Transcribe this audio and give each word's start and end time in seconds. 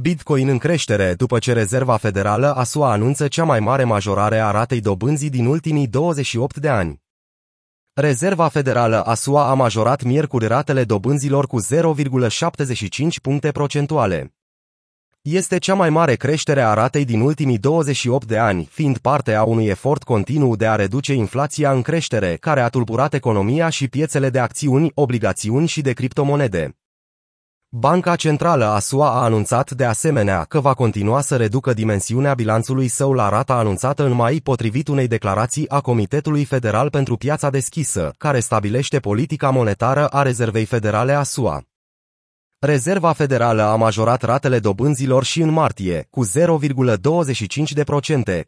Bitcoin 0.00 0.48
în 0.48 0.58
creștere 0.58 1.14
după 1.14 1.38
ce 1.38 1.52
Rezerva 1.52 1.96
Federală 1.96 2.54
a 2.54 2.64
SUA 2.64 2.90
anunță 2.90 3.28
cea 3.28 3.44
mai 3.44 3.60
mare 3.60 3.84
majorare 3.84 4.38
a 4.38 4.50
ratei 4.50 4.80
dobânzii 4.80 5.30
din 5.30 5.46
ultimii 5.46 5.86
28 5.86 6.56
de 6.56 6.68
ani. 6.68 7.02
Rezerva 7.92 8.48
Federală 8.48 9.02
a 9.02 9.14
SUA 9.14 9.50
a 9.50 9.54
majorat 9.54 10.02
miercuri 10.02 10.46
ratele 10.46 10.84
dobânzilor 10.84 11.46
cu 11.46 11.62
0,75 11.62 11.66
puncte 13.22 13.50
procentuale. 13.50 14.34
Este 15.22 15.58
cea 15.58 15.74
mai 15.74 15.90
mare 15.90 16.14
creștere 16.14 16.62
a 16.62 16.74
ratei 16.74 17.04
din 17.04 17.20
ultimii 17.20 17.58
28 17.58 18.26
de 18.26 18.38
ani, 18.38 18.68
fiind 18.70 18.98
parte 18.98 19.34
a 19.34 19.42
unui 19.42 19.66
efort 19.66 20.02
continuu 20.02 20.56
de 20.56 20.66
a 20.66 20.74
reduce 20.74 21.12
inflația 21.12 21.72
în 21.72 21.82
creștere, 21.82 22.36
care 22.36 22.60
a 22.60 22.68
tulburat 22.68 23.14
economia 23.14 23.68
și 23.68 23.88
piețele 23.88 24.30
de 24.30 24.38
acțiuni, 24.38 24.90
obligațiuni 24.94 25.66
și 25.66 25.80
de 25.80 25.92
criptomonede. 25.92 26.74
Banca 27.76 28.16
Centrală 28.16 28.64
a 28.64 28.78
SUA 28.78 29.10
a 29.10 29.22
anunțat 29.22 29.70
de 29.70 29.84
asemenea 29.84 30.44
că 30.44 30.60
va 30.60 30.74
continua 30.74 31.20
să 31.20 31.36
reducă 31.36 31.72
dimensiunea 31.72 32.34
bilanțului 32.34 32.88
său 32.88 33.12
la 33.12 33.28
rata 33.28 33.54
anunțată 33.54 34.04
în 34.04 34.12
mai 34.12 34.40
potrivit 34.42 34.88
unei 34.88 35.06
declarații 35.06 35.68
a 35.68 35.80
Comitetului 35.80 36.44
Federal 36.44 36.90
pentru 36.90 37.16
Piața 37.16 37.50
Deschisă, 37.50 38.14
care 38.18 38.40
stabilește 38.40 38.98
politica 38.98 39.50
monetară 39.50 40.06
a 40.06 40.22
Rezervei 40.22 40.64
Federale 40.64 41.12
a 41.12 41.22
SUA. 41.22 41.62
Rezerva 42.66 43.12
Federală 43.12 43.62
a 43.62 43.76
majorat 43.76 44.22
ratele 44.22 44.58
dobânzilor 44.58 45.24
și 45.24 45.40
în 45.40 45.50
martie, 45.50 46.06
cu 46.10 46.26
0,25%, 46.26 46.30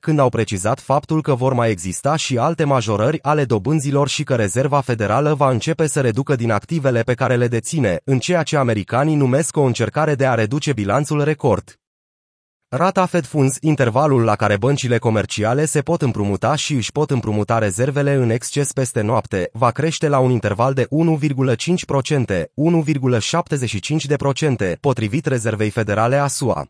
când 0.00 0.18
au 0.18 0.28
precizat 0.28 0.80
faptul 0.80 1.22
că 1.22 1.34
vor 1.34 1.52
mai 1.52 1.70
exista 1.70 2.16
și 2.16 2.38
alte 2.38 2.64
majorări 2.64 3.22
ale 3.22 3.44
dobânzilor 3.44 4.08
și 4.08 4.24
că 4.24 4.34
Rezerva 4.34 4.80
Federală 4.80 5.34
va 5.34 5.50
începe 5.50 5.86
să 5.86 6.00
reducă 6.00 6.36
din 6.36 6.50
activele 6.50 7.02
pe 7.02 7.14
care 7.14 7.36
le 7.36 7.48
deține, 7.48 8.00
în 8.04 8.18
ceea 8.18 8.42
ce 8.42 8.56
americanii 8.56 9.16
numesc 9.16 9.56
o 9.56 9.62
încercare 9.62 10.14
de 10.14 10.26
a 10.26 10.34
reduce 10.34 10.72
bilanțul 10.72 11.24
record. 11.24 11.78
Rata 12.68 13.06
Fed 13.06 13.24
Funds, 13.24 13.56
intervalul 13.60 14.22
la 14.22 14.36
care 14.36 14.56
băncile 14.56 14.98
comerciale 14.98 15.64
se 15.64 15.80
pot 15.80 16.02
împrumuta 16.02 16.54
și 16.54 16.74
își 16.74 16.92
pot 16.92 17.10
împrumuta 17.10 17.58
rezervele 17.58 18.12
în 18.12 18.30
exces 18.30 18.72
peste 18.72 19.00
noapte, 19.00 19.50
va 19.52 19.70
crește 19.70 20.08
la 20.08 20.18
un 20.18 20.30
interval 20.30 20.74
de 20.74 20.86
1,5%, 20.86 20.86
1,75%, 24.72 24.80
potrivit 24.80 25.26
Rezervei 25.26 25.70
Federale 25.70 26.16
a 26.16 26.26
SUA. 26.26 26.66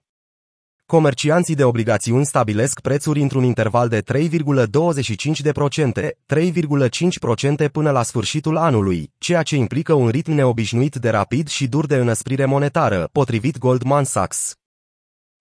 Comercianții 0.86 1.54
de 1.54 1.64
obligațiuni 1.64 2.26
stabilesc 2.26 2.80
prețuri 2.80 3.20
într-un 3.20 3.44
interval 3.44 3.88
de 3.88 4.02
3,25%, 4.02 4.06
3,5% 7.66 7.70
până 7.72 7.90
la 7.90 8.02
sfârșitul 8.02 8.56
anului, 8.56 9.12
ceea 9.18 9.42
ce 9.42 9.56
implică 9.56 9.92
un 9.92 10.08
ritm 10.08 10.32
neobișnuit 10.32 10.94
de 10.94 11.10
rapid 11.10 11.48
și 11.48 11.66
dur 11.66 11.86
de 11.86 11.96
înăsprire 11.96 12.44
monetară, 12.44 13.08
potrivit 13.12 13.58
Goldman 13.58 14.04
Sachs. 14.04 14.56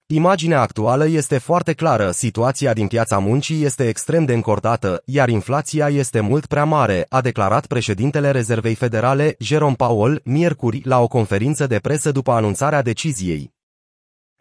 Imaginea 0.07 0.61
actuală 0.61 1.07
este 1.07 1.37
foarte 1.37 1.73
clară, 1.73 2.11
situația 2.11 2.73
din 2.73 2.87
piața 2.87 3.17
muncii 3.17 3.63
este 3.63 3.87
extrem 3.87 4.25
de 4.25 4.33
încordată, 4.33 5.01
iar 5.05 5.29
inflația 5.29 5.89
este 5.89 6.19
mult 6.19 6.45
prea 6.45 6.63
mare, 6.63 7.05
a 7.09 7.21
declarat 7.21 7.65
președintele 7.65 8.31
Rezervei 8.31 8.75
Federale, 8.75 9.35
Jerome 9.39 9.75
Powell, 9.75 10.21
miercuri, 10.23 10.81
la 10.83 10.99
o 10.99 11.07
conferință 11.07 11.67
de 11.67 11.79
presă 11.79 12.11
după 12.11 12.31
anunțarea 12.31 12.81
deciziei. 12.81 13.53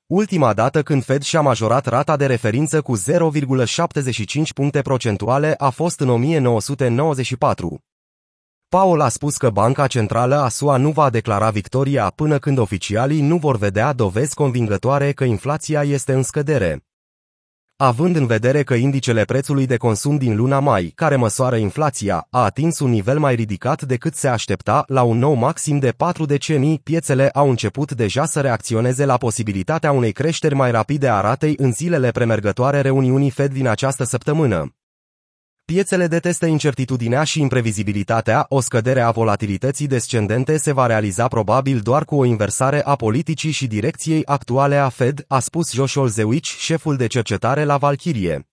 Ultima 0.07 0.53
dată 0.53 0.83
când 0.83 1.05
Fed 1.05 1.23
și-a 1.23 1.41
majorat 1.41 1.87
rata 1.87 2.17
de 2.17 2.27
referință 2.27 2.83
cu 2.83 2.99
0,75 2.99 3.03
puncte 4.55 4.83
procentuale 4.83 5.55
a 5.59 5.71
fost 5.71 6.01
în 6.01 6.09
1994. 6.09 7.85
Paul 8.75 9.01
a 9.01 9.09
spus 9.09 9.37
că 9.37 9.51
Banca 9.51 9.87
Centrală 9.87 10.41
a 10.41 10.49
SUA 10.49 10.77
nu 10.77 10.91
va 10.91 11.11
declara 11.11 11.51
victoria 11.51 12.13
până 12.15 12.39
când 12.39 12.59
oficialii 12.59 13.21
nu 13.21 13.37
vor 13.37 13.57
vedea 13.57 13.93
dovezi 13.93 14.35
convingătoare 14.35 15.13
că 15.13 15.25
inflația 15.25 15.83
este 15.83 16.13
în 16.13 16.23
scădere. 16.23 16.85
Având 17.77 18.17
în 18.17 18.27
vedere 18.27 18.63
că 18.63 18.75
indicele 18.75 19.25
prețului 19.25 19.67
de 19.67 19.77
consum 19.77 20.17
din 20.17 20.37
luna 20.37 20.61
mai, 20.61 20.93
care 20.95 21.17
măsoară 21.17 21.57
inflația, 21.57 22.27
a 22.31 22.45
atins 22.45 22.79
un 22.79 22.91
nivel 22.91 23.19
mai 23.19 23.35
ridicat 23.35 23.83
decât 23.83 24.15
se 24.15 24.29
aștepta, 24.29 24.85
la 24.87 25.03
un 25.03 25.19
nou 25.19 25.35
maxim 25.35 25.79
de 25.79 25.91
4 25.91 26.25
decenii, 26.25 26.81
piețele 26.85 27.29
au 27.29 27.49
început 27.49 27.93
deja 27.93 28.25
să 28.25 28.41
reacționeze 28.41 29.05
la 29.05 29.17
posibilitatea 29.17 29.93
unei 29.93 30.13
creșteri 30.13 30.55
mai 30.55 30.71
rapide 30.71 31.09
a 31.09 31.21
ratei 31.21 31.55
în 31.57 31.73
zilele 31.73 32.11
premergătoare 32.11 32.81
reuniunii 32.81 33.31
Fed 33.31 33.53
din 33.53 33.67
această 33.67 34.05
săptămână. 34.05 34.75
Piețele 35.67 36.07
detestă 36.07 36.47
incertitudinea 36.47 37.25
și 37.25 37.41
imprevizibilitatea, 37.41 38.47
o 38.49 38.61
scădere 38.61 39.01
a 39.01 39.11
volatilității 39.11 39.87
descendente 39.87 40.57
se 40.57 40.73
va 40.73 40.87
realiza 40.87 41.29
probabil 41.29 41.81
doar 41.81 42.05
cu 42.05 42.17
o 42.17 42.25
inversare 42.25 42.85
a 42.85 42.95
politicii 42.95 43.51
și 43.51 43.67
direcției 43.67 44.25
actuale 44.25 44.77
a 44.77 44.89
Fed, 44.89 45.25
a 45.29 45.39
spus 45.39 45.73
Josh 45.73 45.95
Olzewicz, 45.97 46.49
șeful 46.49 46.97
de 46.97 47.07
cercetare 47.07 47.65
la 47.65 47.77
Valkyrie. 47.77 48.49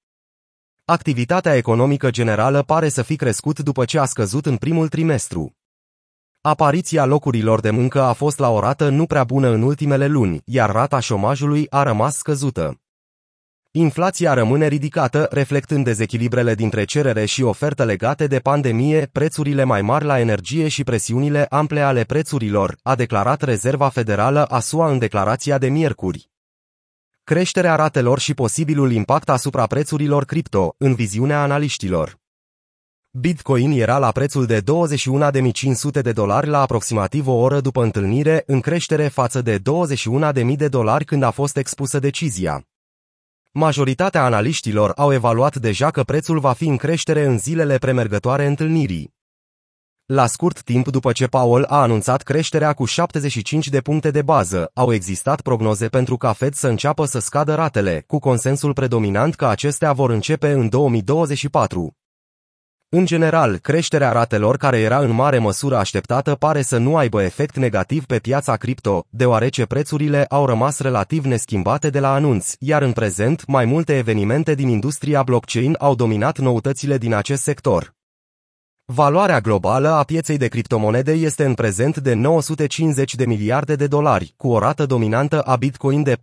Activitatea 0.86 1.56
economică 1.56 2.10
generală 2.10 2.62
pare 2.62 2.90
să 2.90 3.02
fi 3.02 3.16
crescut 3.16 3.60
după 3.60 3.86
ce 3.86 4.00
a 4.00 4.06
scăzut 4.06 4.46
în 4.46 4.58
primul 4.58 4.88
trimestru. 4.88 5.56
Apariția 6.42 7.06
locurilor 7.06 7.60
de 7.60 7.70
muncă 7.70 8.02
a 8.02 8.14
fost 8.14 8.40
la 8.40 8.50
o 8.50 8.60
rată 8.60 8.90
nu 8.90 9.06
prea 9.06 9.24
bună 9.24 9.50
în 9.50 9.62
ultimele 9.62 10.08
luni, 10.08 10.42
iar 10.46 10.72
rata 10.72 11.00
șomajului 11.00 11.68
a 11.70 11.84
rămas 11.84 12.18
scăzută. 12.18 12.82
Inflația 13.74 14.34
rămâne 14.34 14.68
ridicată, 14.68 15.28
reflectând 15.30 15.84
dezechilibrele 15.84 16.56
dintre 16.56 16.84
cerere 16.84 17.26
și 17.26 17.42
ofertă 17.42 17.84
legate 17.84 18.28
de 18.28 18.40
pandemie, 18.40 19.09
prețurile 19.12 19.64
mai 19.64 19.82
mari 19.82 20.06
la 20.06 20.20
energie 20.20 20.68
și 20.68 20.84
presiunile 20.84 21.46
ample 21.50 21.81
ale 21.81 22.04
prețurilor, 22.04 22.78
a 22.81 22.96
declarat 22.96 23.42
Rezerva 23.42 23.90
Federală 23.90 24.46
a 24.46 24.60
SUA 24.60 24.90
în 24.92 24.98
declarația 24.98 25.58
de 25.58 25.68
miercuri. 25.68 26.30
Creșterea 27.24 27.76
ratelor 27.76 28.20
și 28.20 28.34
posibilul 28.34 28.92
impact 28.92 29.30
asupra 29.30 29.66
prețurilor 29.66 30.26
cripto, 30.26 30.76
în 30.78 30.94
viziunea 30.94 31.42
analiștilor. 31.42 32.20
Bitcoin 33.12 33.72
era 33.72 33.98
la 33.98 34.12
prețul 34.12 34.46
de 34.46 34.62
21.500 34.62 36.02
de 36.02 36.12
dolari 36.12 36.48
la 36.48 36.62
aproximativ 36.62 37.28
o 37.28 37.34
oră 37.34 37.60
după 37.62 37.84
întâlnire, 37.84 38.44
în 38.46 38.60
creștere 38.60 39.08
față 39.08 39.42
de 39.42 39.60
21.000 39.60 40.56
de 40.56 40.68
dolari 40.68 41.06
când 41.06 41.24
a 41.24 41.31
fost 41.31 41.58
expusă 41.58 42.00
decizia. 42.00 42.66
Majoritatea 43.53 44.23
analiștilor 44.23 44.91
au 44.95 45.13
evaluat 45.13 45.56
deja 45.56 45.89
că 45.89 46.03
prețul 46.03 46.39
va 46.39 46.53
fi 46.53 46.67
în 46.67 46.78
creștere 46.78 47.25
în 47.25 47.38
zilele 47.38 47.78
premergătoare 47.78 48.45
întâlnirii. 48.45 49.13
La 50.06 50.25
scurt 50.25 50.62
timp 50.62 50.88
după 50.88 51.12
ce 51.12 51.28
Powell 51.28 51.63
a 51.63 51.81
anunțat 51.81 52.22
creșterea 52.22 52.73
cu 52.73 52.85
75 52.85 53.67
de 53.67 53.79
puncte 53.79 54.12
de 54.12 54.22
bază, 54.22 54.72
au 54.73 54.94
existat 54.94 55.41
prognoze 55.41 55.88
pentru 55.88 56.17
ca 56.17 56.34
Fed 56.34 56.53
să 56.53 56.67
înceapă 56.67 57.06
să 57.06 57.19
scadă 57.19 57.56
ratele, 57.56 58.03
cu 58.07 58.19
consensul 58.19 58.73
predominant 58.73 59.35
că 59.35 59.47
acestea 59.47 59.94
vor 59.94 60.09
începe 60.09 60.51
în 60.51 60.69
2024. 60.69 62.00
În 62.94 63.06
general, 63.06 63.57
creșterea 63.57 64.12
ratelor 64.12 64.57
care 64.57 64.79
era 64.79 65.00
în 65.00 65.12
mare 65.12 65.38
măsură 65.38 65.78
așteptată 65.78 66.35
pare 66.35 66.62
să 66.62 66.78
nu 66.78 66.97
aibă 66.97 67.22
efect 67.22 67.56
negativ 67.56 68.06
pe 68.06 68.19
piața 68.19 68.56
cripto, 68.56 69.06
deoarece 69.09 69.66
prețurile 69.66 70.25
au 70.29 70.46
rămas 70.46 70.79
relativ 70.79 71.25
neschimbate 71.25 71.90
de 71.90 72.00
la 72.00 72.13
anunț, 72.13 72.53
iar 72.59 72.81
în 72.81 72.91
prezent 72.91 73.47
mai 73.47 73.66
multe 73.66 73.97
evenimente 73.97 74.56
din 74.56 74.68
industria 74.68 75.24
blockchain 75.24 75.75
au 75.80 75.96
dominat 75.96 76.40
noutățile 76.40 76.97
din 76.97 77.13
acest 77.13 77.41
sector. 77.41 77.94
Valoarea 78.85 79.40
globală 79.40 79.90
a 79.90 80.03
pieței 80.03 80.38
de 80.38 80.47
criptomonede 80.47 81.12
este 81.12 81.46
în 81.46 81.53
prezent 81.53 81.97
de 81.97 82.13
950 82.13 83.16
de 83.16 83.25
miliarde 83.25 83.75
de 83.75 83.88
dolari, 83.88 84.34
cu 84.38 84.47
o 84.47 84.59
rată 84.59 84.85
dominantă 84.85 85.41
a 85.41 85.56
Bitcoin 85.56 86.03
de 86.03 86.16
44,5%. 86.16 86.19